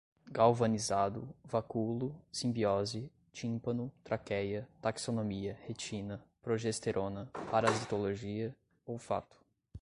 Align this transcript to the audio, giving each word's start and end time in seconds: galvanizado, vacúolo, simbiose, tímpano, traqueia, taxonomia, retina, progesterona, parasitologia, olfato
galvanizado, 0.25 1.29
vacúolo, 1.43 2.15
simbiose, 2.31 3.07
tímpano, 3.31 3.93
traqueia, 4.03 4.67
taxonomia, 4.81 5.59
retina, 5.67 6.19
progesterona, 6.41 7.29
parasitologia, 7.51 8.57
olfato 8.83 9.37